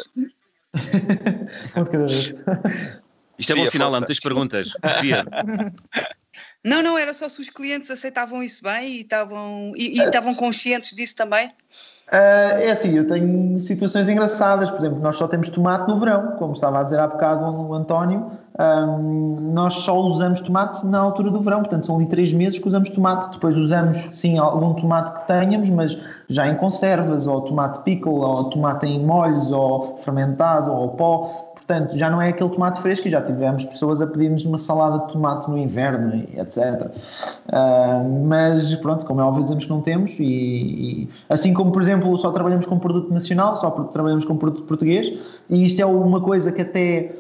[3.40, 4.74] Isto é bom sinal, há muitas perguntas.
[6.64, 10.36] Não, não, era só se os clientes aceitavam isso bem e estavam, e, e estavam
[10.36, 11.50] conscientes disso também.
[12.12, 16.32] Uh, é assim, eu tenho situações engraçadas, por exemplo, nós só temos tomate no verão,
[16.40, 18.32] como estava a dizer há bocado o António,
[19.54, 22.90] nós só usamos tomate na altura do verão, portanto são ali três meses que usamos
[22.90, 28.12] tomate, depois usamos sim algum tomate que tenhamos, mas já em conservas, ou tomate pickle,
[28.12, 33.08] ou tomate em molhos, ou fermentado, ou pó, Portanto, já não é aquele tomate fresco
[33.08, 36.92] e já tivemos pessoas a pedir-nos uma salada de tomate no inverno, etc.
[37.48, 40.20] Uh, mas pronto, como é óbvio, dizemos que não temos.
[40.20, 44.64] E, e, assim como, por exemplo, só trabalhamos com produto nacional, só trabalhamos com produto
[44.64, 45.14] português,
[45.48, 47.14] e isto é uma coisa que até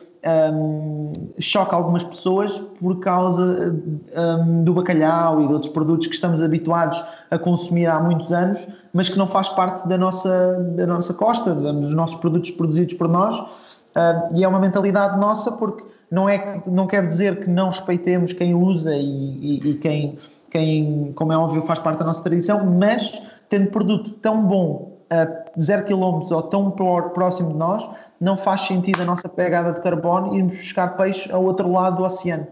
[0.52, 3.80] um, choca algumas pessoas por causa
[4.18, 8.68] um, do bacalhau e de outros produtos que estamos habituados a consumir há muitos anos,
[8.94, 13.08] mas que não faz parte da nossa, da nossa costa, dos nossos produtos produzidos por
[13.08, 13.40] nós.
[13.96, 18.34] Uh, e é uma mentalidade nossa porque não, é, não quer dizer que não respeitemos
[18.34, 20.18] quem usa e, e, e quem,
[20.50, 25.28] quem, como é óbvio, faz parte da nossa tradição, mas tendo produto tão bom a
[25.60, 30.36] zero quilómetros ou tão próximo de nós, não faz sentido a nossa pegada de carbono
[30.36, 32.48] irmos buscar peixe ao outro lado do oceano.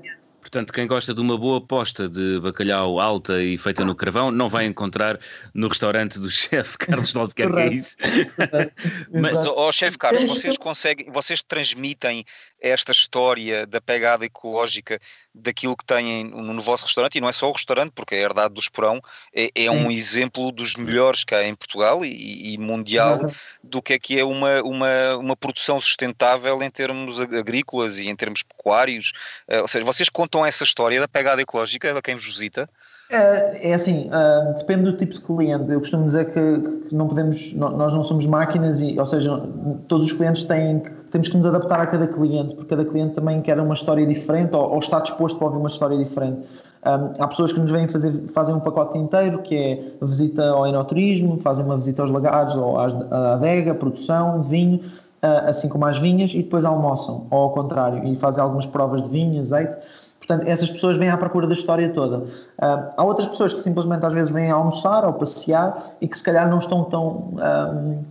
[0.47, 4.47] Portanto, quem gosta de uma boa posta de bacalhau alta e feita no carvão, não
[4.47, 5.19] vai encontrar
[5.53, 7.97] no restaurante do chefe Carlos de Albuquerque, é isso?
[9.11, 12.23] Mas, ó oh, chefe Carlos, vocês conseguem, vocês transmitem
[12.61, 14.99] esta história da pegada ecológica
[15.33, 18.53] daquilo que têm no vosso restaurante, e não é só o restaurante, porque a herdade
[18.53, 19.01] do Esporão
[19.33, 23.31] é, é um exemplo dos melhores que há em Portugal e, e mundial uhum.
[23.63, 28.15] do que é que é uma, uma, uma produção sustentável em termos agrícolas e em
[28.15, 29.11] termos pecuários.
[29.47, 32.67] Uh, ou seja, vocês contam essa história da pegada ecológica a quem vos visita?
[33.09, 35.71] É, é assim, uh, depende do tipo de cliente.
[35.71, 39.41] Eu costumo dizer que, que, não podemos, nós não somos máquinas, e, ou seja,
[39.87, 43.41] todos os clientes têm temos que nos adaptar a cada cliente, porque cada cliente também
[43.41, 46.41] quer uma história diferente ou, ou está disposto a ouvir uma história diferente.
[46.85, 50.67] Um, há pessoas que nos vêm fazer, fazem um pacote inteiro, que é visita ao
[50.67, 55.85] enoturismo, fazem uma visita aos lagados ou à adega, produção de vinho, uh, assim como
[55.85, 59.75] às vinhas, e depois almoçam, ou ao contrário, e fazem algumas provas de vinho, azeite.
[60.27, 62.17] Portanto, essas pessoas vêm à procura da história toda.
[62.17, 66.23] Uh, há outras pessoas que simplesmente às vezes vêm almoçar ou passear e que se
[66.23, 68.03] calhar não estão tão um,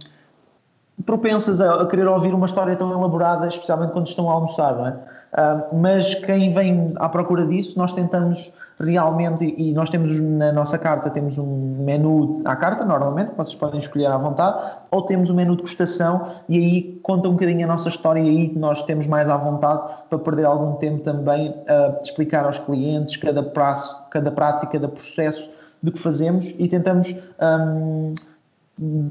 [1.04, 4.86] propensas a, a, querer ouvir uma história tão elaborada, especialmente quando estão a almoçar, não
[4.86, 4.90] é?
[4.92, 10.78] Uh, mas quem vem à procura disso, nós tentamos realmente, e nós temos na nossa
[10.78, 15.30] carta, temos um menu à carta, normalmente, que vocês podem escolher à vontade, ou temos
[15.30, 18.82] um menu de degustação e aí conta um bocadinho a nossa história e aí nós
[18.82, 23.96] temos mais à vontade para perder algum tempo também a explicar aos clientes cada prazo,
[24.10, 25.50] cada prática, cada processo
[25.82, 28.14] do que fazemos e tentamos um,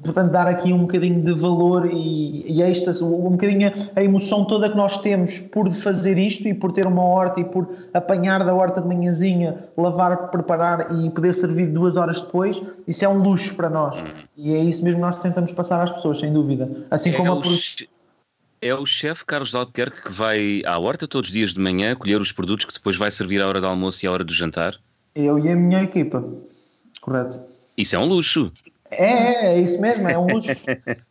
[0.03, 4.69] portanto, dar aqui um bocadinho de valor e, e êxtase, um bocadinho a, emoção toda
[4.69, 8.53] que nós temos por fazer isto e por ter uma horta e por apanhar da
[8.53, 13.55] horta de manhãzinha, lavar, preparar e poder servir duas horas depois, isso é um luxo
[13.55, 14.01] para nós.
[14.01, 14.09] Uhum.
[14.37, 16.85] E é isso mesmo que nós tentamos passar às pessoas, sem dúvida.
[16.91, 21.29] Assim é, como é a É o chefe Carlos Albuquerque que vai à horta todos
[21.29, 24.05] os dias de manhã colher os produtos que depois vai servir à hora do almoço
[24.05, 24.75] e à hora do jantar?
[25.15, 26.23] Eu e a minha equipa,
[27.01, 27.41] correto.
[27.75, 28.51] Isso é um luxo.
[28.91, 30.51] É, é, é isso mesmo, é um luxo.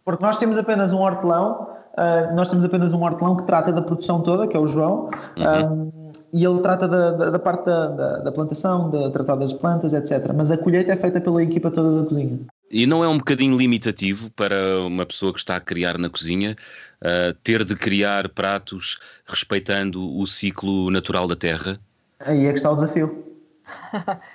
[0.04, 3.82] Porque nós temos apenas um hortelão, uh, nós temos apenas um hortelão que trata da
[3.82, 5.72] produção toda, que é o João, uhum.
[5.72, 9.52] um, e ele trata da, da, da parte da, da, da, plantação, de tratar das
[9.52, 10.32] plantas, etc.
[10.34, 12.40] Mas a colheita é feita pela equipa toda da cozinha.
[12.70, 16.56] E não é um bocadinho limitativo para uma pessoa que está a criar na cozinha
[17.00, 21.78] uh, ter de criar pratos respeitando o ciclo natural da terra?
[22.18, 23.33] Aí é que está o desafio.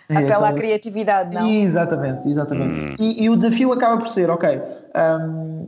[0.09, 1.47] Apela à criatividade, não?
[1.47, 2.69] Exatamente, exatamente.
[2.69, 2.95] Hum.
[2.99, 4.61] E, e, o desafio acaba por ser, ok,
[5.21, 5.67] um,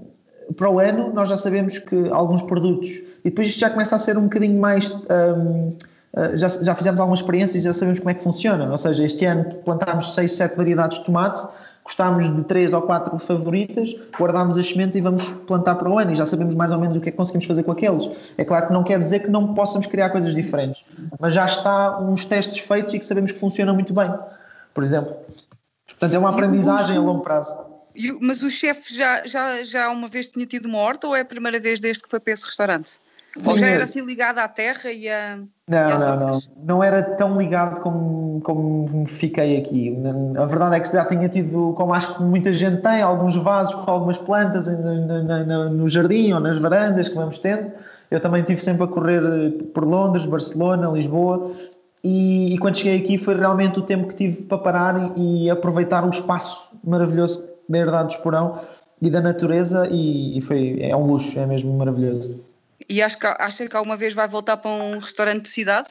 [0.56, 2.90] para o ano nós já sabemos que alguns produtos,
[3.24, 4.92] e depois isto já começa a ser um bocadinho mais.
[4.92, 5.70] Um,
[6.14, 8.70] uh, já, já fizemos algumas experiências e já sabemos como é que funciona.
[8.70, 11.42] Ou seja, este ano plantámos 6, 7 variedades de tomate
[11.84, 16.12] gostámos de três ou quatro favoritas, guardámos as sementes e vamos plantar para o ano
[16.12, 18.34] e já sabemos mais ou menos o que é que conseguimos fazer com aqueles.
[18.38, 20.86] É claro que não quer dizer que não possamos criar coisas diferentes,
[21.20, 24.14] mas já está uns testes feitos e que sabemos que funcionam muito bem,
[24.74, 25.16] por exemplo.
[25.88, 27.72] Portanto, é uma aprendizagem a longo prazo.
[28.22, 31.26] Mas o chefe já, já, já uma vez tinha tido uma horta ou é a
[31.26, 32.94] primeira vez desde que foi para esse restaurante?
[33.46, 35.38] Ou já era assim ligado à terra e a.
[35.68, 36.40] Não, e não, não.
[36.64, 39.98] Não era tão ligado como, como fiquei aqui.
[40.38, 43.76] A verdade é que já tinha tido, como acho que muita gente tem, alguns vasos
[43.76, 47.72] com algumas plantas no, no, no jardim ou nas varandas que vamos tendo.
[48.10, 51.52] Eu também estive sempre a correr eh, por Londres, Barcelona, Lisboa.
[52.04, 55.50] E, e, quando cheguei aqui foi realmente o tempo que tive para parar e, e
[55.50, 58.60] aproveitar o espaço maravilhoso da herdade do Esporão
[59.02, 59.88] e da natureza.
[59.90, 62.51] E, e foi, é um luxo, é mesmo maravilhoso.
[62.90, 65.90] E acho que, acha que alguma vez vai voltar para um restaurante de cidade?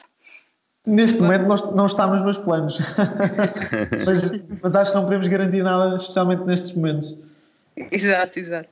[0.85, 2.79] Neste momento não, não está nos meus planos.
[4.05, 7.15] mas, mas acho que não podemos garantir nada, especialmente nestes momentos.
[7.89, 8.69] Exato, exato.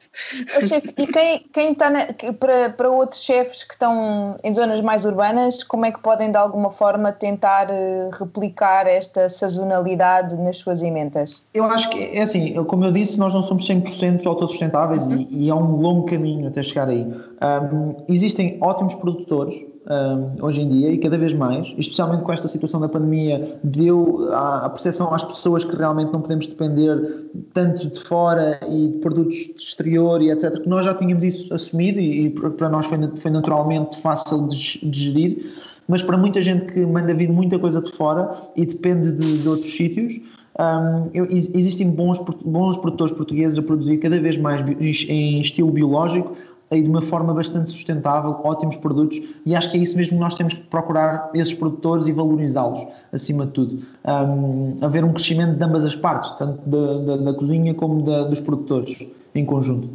[0.58, 4.82] Oh, chefe, e quem, quem está na, para, para outros chefes que estão em zonas
[4.82, 10.58] mais urbanas, como é que podem de alguma forma tentar eh, replicar esta sazonalidade nas
[10.58, 11.44] suas emendas?
[11.54, 15.28] Eu acho que é assim, como eu disse, nós não somos 100% autossustentáveis uhum.
[15.30, 17.08] e, e é um longo caminho até chegar aí.
[17.41, 22.49] Um, existem ótimos produtores um, hoje em dia e cada vez mais, especialmente com esta
[22.49, 27.88] situação da pandemia, deu a, a percepção às pessoas que realmente não podemos depender tanto
[27.89, 31.97] de fora e de produtos de exterior e etc., que nós já tínhamos isso assumido
[31.99, 35.54] e, e para nós foi, foi naturalmente fácil de, de, gerir,
[35.88, 39.47] mas para muita gente que manda vir muita coisa de fora e depende de, de
[39.47, 40.19] outros sítios,
[40.60, 41.10] um,
[41.54, 44.62] existem bons, bons produtores portugueses a produzir cada vez mais
[45.08, 46.36] em estilo biológico,
[46.72, 50.24] e de uma forma bastante sustentável, ótimos produtos, e acho que é isso mesmo que
[50.24, 53.84] nós temos que procurar esses produtores e valorizá-los, acima de tudo.
[54.06, 58.24] Um, haver um crescimento de ambas as partes, tanto da, da, da cozinha como da,
[58.24, 59.04] dos produtores,
[59.34, 59.90] em conjunto.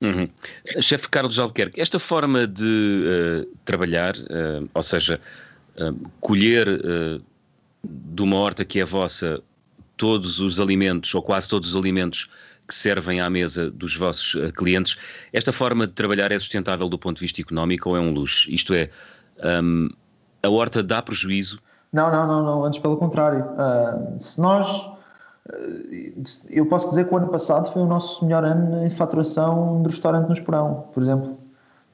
[0.00, 0.28] Uhum.
[0.80, 5.20] Chefe Carlos Albuquerque, esta forma de uh, trabalhar, uh, ou seja,
[5.76, 6.68] uh, colher
[7.84, 9.40] de uma horta que é vossa
[9.96, 12.28] todos os alimentos, ou quase todos os alimentos
[12.66, 14.96] que servem à mesa dos vossos uh, clientes.
[15.32, 18.50] Esta forma de trabalhar é sustentável do ponto de vista económico ou é um luxo?
[18.50, 18.90] Isto é,
[19.62, 19.88] um,
[20.42, 21.60] a horta dá prejuízo?
[21.92, 23.44] Não, não, não, não antes pelo contrário.
[23.44, 24.86] Uh, se nós.
[25.48, 29.82] Uh, eu posso dizer que o ano passado foi o nosso melhor ano em faturação
[29.82, 31.38] de restaurante no Esporão, por exemplo.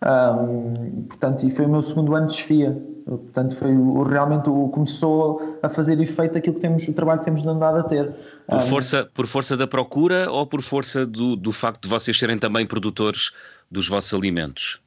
[0.05, 2.81] Um, portanto, e foi o meu segundo ano de desfia.
[3.09, 7.25] Portanto, foi o, realmente o, começou a fazer efeito aquilo que temos, o trabalho que
[7.25, 8.15] temos andado a ter.
[8.47, 12.39] Por força, por força da procura ou por força do, do facto de vocês serem
[12.39, 13.33] também produtores
[13.71, 14.79] dos vossos alimentos?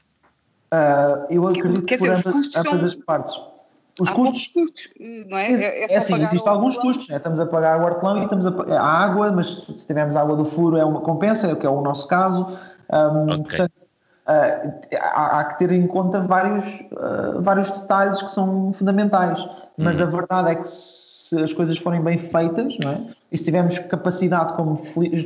[0.72, 3.42] Uh, eu acredito Quer que por dizer, ambas, ambas as partes.
[4.00, 4.90] Os Há custos, custos,
[5.28, 5.52] não é?
[5.52, 7.10] É, é, é assim, existem alguns custos.
[7.10, 7.18] Né?
[7.18, 10.46] Estamos a pagar o hortelão e estamos a, a água, mas se tivermos água do
[10.46, 12.56] furo é uma compensa, que é o nosso caso.
[12.92, 13.68] Um, okay.
[14.32, 19.46] Uh, há, há, que ter em conta vários, uh, vários detalhes que são fundamentais,
[19.78, 20.06] mas uhum.
[20.06, 22.98] a verdade é que se as coisas forem bem feitas, não é?
[23.32, 24.78] e se tivermos capacidade, como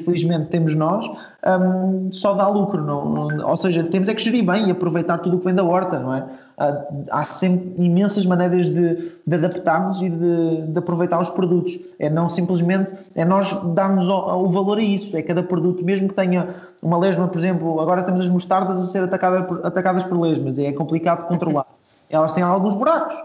[0.06, 4.46] felizmente temos nós, um, só dá lucro, não, não, ou seja, temos é que gerir
[4.46, 6.24] bem e aproveitar tudo o que vem da horta, não é?
[6.58, 11.78] Uh, há sempre imensas maneiras de, de adaptarmos e de, de, aproveitar os produtos.
[12.00, 16.08] É não simplesmente, é nós darmos o, o, valor a isso, é cada produto, mesmo
[16.08, 20.06] que tenha uma lesma, por exemplo, agora temos as mostardas a ser atacadas por, atacadas
[20.06, 21.66] por lesmas, e é complicado de controlar.
[22.10, 23.16] Elas têm alguns buracos,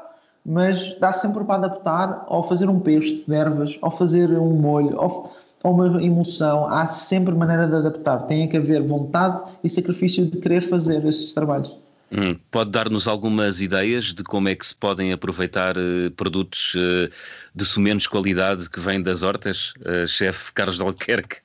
[0.45, 4.97] mas dá sempre para adaptar ao fazer um peixe de ervas, ao fazer um molho,
[4.99, 5.31] ou,
[5.63, 8.23] uma emoção, há sempre maneira de adaptar.
[8.23, 11.79] Tem que haver vontade e sacrifício de querer fazer esses trabalhos.
[12.13, 17.11] Hum, pode dar-nos algumas ideias de como é que se podem aproveitar uh, produtos uh,
[17.55, 21.37] de sumenos qualidade que vêm das hortas, uh, chefe Carlos Alquerque?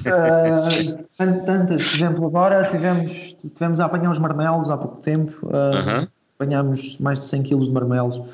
[0.00, 5.46] Uh, tantas, por exemplo, agora tivemos, tivemos a apanhar os marmelos há pouco tempo.
[5.46, 6.08] -huh
[6.40, 8.24] apanhámos mais de 100 kg de marmelos uh,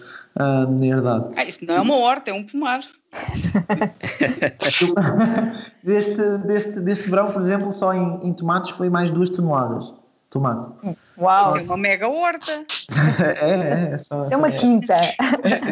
[0.78, 1.34] na herdade.
[1.36, 2.80] Ah, isso não é uma horta, é um pomar.
[5.82, 9.92] deste, deste, deste verão, por exemplo, só em, em tomates foi mais 2 toneladas
[10.30, 10.96] tomate.
[11.18, 11.56] Uau!
[11.56, 12.52] Isso é uma mega horta.
[13.40, 14.52] é, é, é, só, é uma é.
[14.52, 14.94] quinta.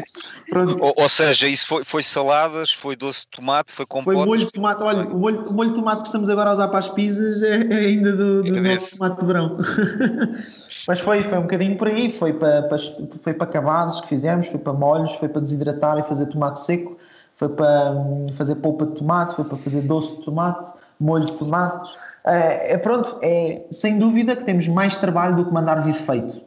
[0.81, 4.19] ou, ou, seja, isso foi, foi saladas, foi doce de tomate, foi composto.
[4.19, 4.83] Foi molho de tomate.
[4.83, 7.43] Olha, o molho, o molho de tomate que estamos agora a usar para as pizzas
[7.43, 9.59] é, é ainda do, do nosso tomate de verão.
[10.89, 12.11] Mas foi, foi um bocadinho por aí.
[12.11, 12.79] Foi para, para,
[13.23, 16.99] foi para cavados que fizemos, foi para molhos, foi para desidratar e fazer tomate seco,
[17.37, 21.33] foi para hum, fazer polpa de tomate, foi para fazer doce de tomate, molho de
[21.35, 21.97] tomates.
[22.27, 26.41] É, é, pronto, é sem dúvida que temos mais trabalho do que mandar vir feito.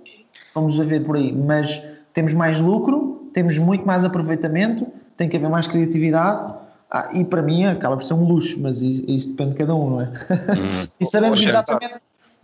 [0.53, 5.37] Vamos a ver por aí, mas temos mais lucro, temos muito mais aproveitamento, tem que
[5.37, 6.55] haver mais criatividade.
[6.89, 9.75] Ah, e para mim acaba por ser um luxo, mas isso, isso depende de cada
[9.75, 10.05] um, não é?
[10.05, 10.87] Hum.
[10.99, 11.95] e sabemos exatamente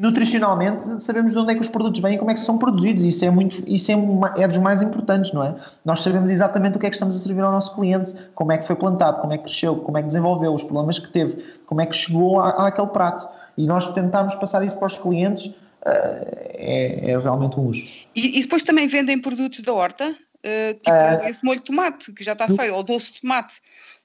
[0.04, 3.06] nutricionalmente sabemos de onde é que os produtos vêm e como é que são produzidos.
[3.06, 3.96] Isso é muito, isso é,
[4.44, 5.56] é dos mais importantes, não é?
[5.86, 8.58] Nós sabemos exatamente o que é que estamos a servir ao nosso cliente, como é
[8.58, 11.42] que foi plantado, como é que cresceu, como é que desenvolveu, os problemas que teve,
[11.66, 13.30] como é que chegou à, àquele prato.
[13.58, 15.54] E nós tentarmos passar isso para os clientes uh,
[15.86, 17.88] é, é, realmente um luxo.
[18.14, 20.10] E, e, depois também vendem produtos da horta?
[20.10, 23.62] Uh, tipo uh, esse molho de tomate, que já está feio, ou doce de tomate.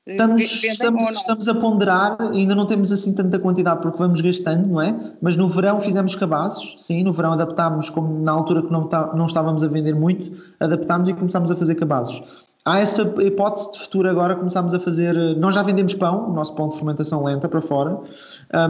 [0.09, 4.81] Estamos, estamos, estamos, a ponderar, ainda não temos assim tanta quantidade porque vamos gastando, não
[4.81, 4.99] é?
[5.21, 9.13] Mas no verão fizemos cabazes, sim, no verão adaptámos, como na altura que não, tá,
[9.15, 12.23] não estávamos a vender muito, adaptámos e começámos a fazer cabazes.
[12.65, 16.55] Há essa hipótese de futuro agora, começámos a fazer, nós já vendemos pão, o nosso
[16.55, 17.99] pão de fermentação lenta para fora,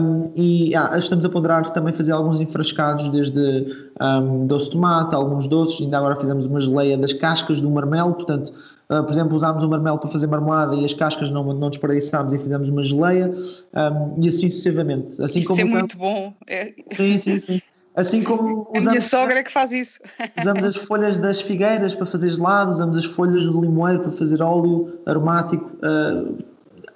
[0.01, 3.65] um, e ah, estamos a ponderar também fazer alguns enfrascados, desde
[4.01, 8.13] um, doce de tomate, alguns doces, ainda agora fizemos uma geleia das cascas do marmelo,
[8.13, 8.53] portanto
[8.89, 12.33] Uh, por exemplo, usámos o marmelo para fazer marmelada e as cascas não, não desperdiçámos
[12.33, 15.21] e fizemos uma geleia um, e assim sucessivamente.
[15.21, 16.33] Assim isso como é muito bom.
[16.47, 16.73] É...
[16.95, 17.61] Sim, sim, sim.
[17.95, 19.99] Assim como a minha sogra que faz isso.
[20.39, 24.41] Usamos as folhas das figueiras para fazer gelado, usamos as folhas do limoeiro para fazer
[24.41, 25.69] óleo aromático.
[25.83, 26.43] Uh,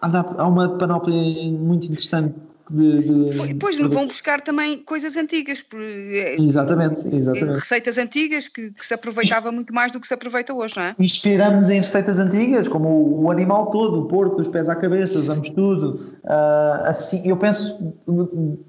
[0.02, 1.16] há uma panóplia
[1.52, 2.34] muito interessante
[2.70, 5.64] de, de, E depois vão buscar também coisas antigas.
[5.76, 7.60] eh, Exatamente, exatamente.
[7.60, 10.96] Receitas antigas que, que se aproveitava muito mais do que se aproveita hoje, não é?
[10.98, 15.20] Inspiramos em receitas antigas, como o, o animal todo, o porco, dos pés à cabeça,
[15.20, 16.14] usamos tudo.
[16.26, 17.94] Ah, assim, eu penso,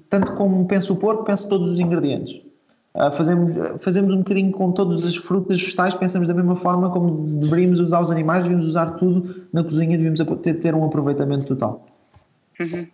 [0.09, 2.41] tanto como penso o porco, penso todos os ingredientes.
[2.93, 7.25] Ah, fazemos, fazemos um bocadinho com todas as frutas, vegetais, pensamos da mesma forma como
[7.25, 11.85] deveríamos usar os animais, devíamos usar tudo na cozinha, devíamos ter, ter um aproveitamento total.
[12.59, 12.87] Uhum.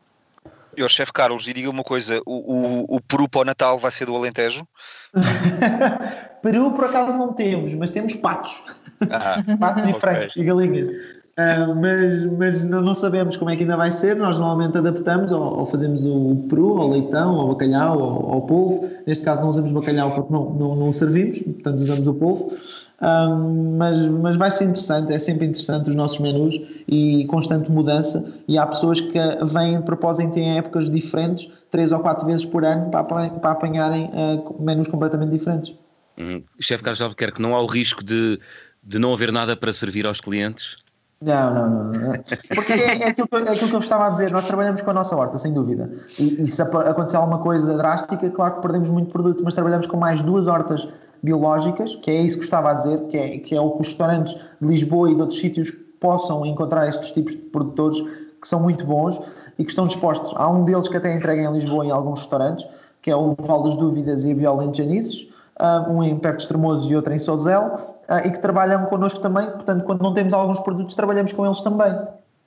[0.75, 3.77] E o chefe Carlos, e diga uma coisa: o, o, o peru para o Natal
[3.77, 4.65] vai ser do Alentejo?
[6.41, 8.63] Peru, por acaso, não temos, mas temos patos.
[9.09, 9.99] Ah, patos e ok.
[9.99, 10.89] frangos e galinhas.
[11.37, 14.15] Ah, mas mas não, não sabemos como é que ainda vai ser.
[14.15, 18.89] Nós normalmente adaptamos ou, ou fazemos o peru, ou leitão, ou bacalhau, ou, ou polvo.
[19.05, 22.57] Neste caso, não usamos bacalhau porque não, não, não servimos, portanto, usamos o polvo.
[23.01, 26.55] Ah, mas, mas vai ser interessante, é sempre interessante os nossos menus
[26.87, 28.31] e constante mudança.
[28.47, 29.17] E há pessoas que
[29.51, 34.11] vêm de propósito em épocas diferentes, três ou quatro vezes por ano, para, para apanharem
[34.13, 35.73] ah, menus completamente diferentes.
[36.17, 38.39] Hum, Chefe Carlos Albuquerque, não há o risco de,
[38.83, 40.75] de não haver nada para servir aos clientes?
[41.23, 41.91] Não, não, não.
[41.93, 42.13] não.
[42.53, 44.81] Porque é, é aquilo que, eu- é aquilo que eu estava a dizer, nós trabalhamos
[44.81, 45.91] com a nossa horta, sem dúvida.
[46.19, 49.97] E, e se acontecer alguma coisa drástica, claro que perdemos muito produto, mas trabalhamos com
[49.97, 50.87] mais duas hortas
[51.21, 53.87] biológicas, que é isso que estava a dizer, que é, que é o que os
[53.87, 58.01] restaurantes de Lisboa e de outros sítios possam encontrar estes tipos de produtores
[58.41, 59.21] que são muito bons
[59.57, 60.33] e que estão dispostos.
[60.35, 62.65] Há um deles que até entrega em Lisboa em alguns restaurantes,
[63.01, 66.37] que é o Val das Dúvidas e a Viola em Janizes, ah, um em Perto
[66.37, 69.45] de Estremoso e outro em Sozel, ah, e que trabalham connosco também.
[69.45, 71.95] Portanto, quando não temos alguns produtos, trabalhamos com eles também.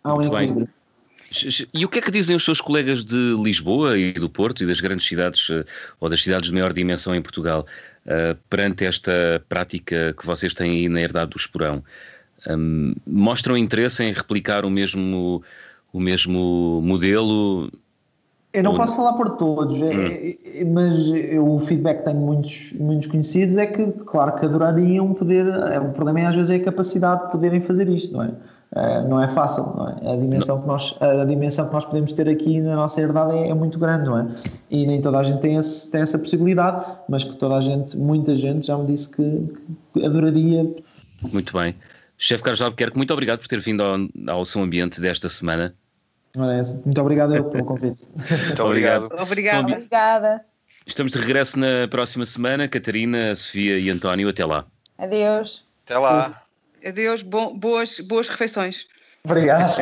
[0.03, 0.69] Há um equilíbrio.
[1.73, 4.67] E o que é que dizem os seus colegas de Lisboa e do Porto e
[4.67, 5.65] das grandes cidades eh,
[5.99, 7.67] ou das cidades de maior dimensão em Portugal
[8.07, 11.83] eh, perante esta prática que vocês têm aí na herdade do Esporão?
[12.49, 15.43] Hum, mostram interesse em replicar o mesmo,
[15.93, 17.69] o mesmo modelo?
[18.53, 22.21] Eu não posso falar por todos, é- é- é- mas eu- o feedback que tenho
[22.21, 25.49] muitos, muitos conhecidos é que, claro, que adorariam poder.
[25.49, 28.31] é, O problema é às vezes é a capacidade de poderem fazer isto, não é?
[28.77, 30.13] Eh, não é fácil, não é?
[30.13, 33.49] A dimensão, que nós, a dimensão que nós podemos ter aqui na nossa herdade é,
[33.51, 34.27] é muito grande, não é?
[34.71, 37.97] E nem toda a gente tem, esse, tem essa possibilidade, mas que toda a gente,
[37.97, 39.49] muita gente já me disse que,
[39.93, 40.75] que adoraria.
[41.33, 41.75] Muito bem.
[42.19, 43.97] Chefe Carlos Albuquerque, muito obrigado por ter vindo ao,
[44.35, 45.75] ao Som Ambiente desta semana.
[46.59, 46.81] Essa.
[46.85, 48.03] Muito obrigado eu pelo convite.
[48.47, 49.09] Muito obrigado.
[49.21, 49.73] Obrigada.
[49.73, 50.45] Obrigada.
[50.85, 52.67] Estamos de regresso na próxima semana.
[52.67, 54.67] Catarina, Sofia e António, até lá.
[54.99, 55.65] Adeus.
[55.85, 56.44] Até lá.
[56.87, 58.87] Adeus, bo- boas, boas refeições.
[59.25, 59.75] Obrigado.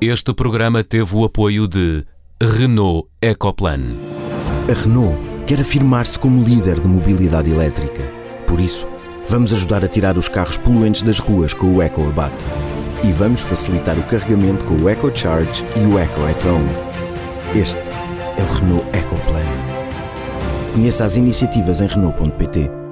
[0.00, 2.04] Este programa teve o apoio de
[2.40, 3.96] Renault Ecoplan.
[4.70, 8.02] A Renault quer afirmar-se como líder de mobilidade elétrica.
[8.46, 8.86] Por isso,
[9.28, 12.46] vamos ajudar a tirar os carros poluentes das ruas com o EcoAbate.
[13.04, 16.70] E vamos facilitar o carregamento com o EcoCharge e o Eco at Home.
[17.54, 17.76] Este
[18.38, 19.44] é o Renault Ecoplan.
[20.72, 22.85] Conheça as iniciativas em Renault.pt